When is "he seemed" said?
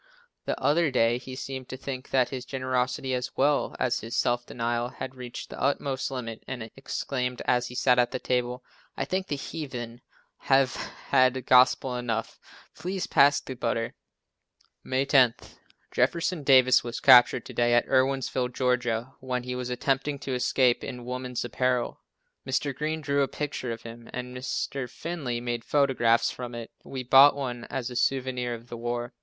1.19-1.69